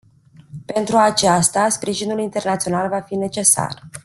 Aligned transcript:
Pentru 0.65 0.97
aceasta, 0.97 1.69
sprijinul 1.69 2.19
internațional 2.19 2.89
va 2.89 2.99
fi 3.01 3.15
necesar. 3.15 3.81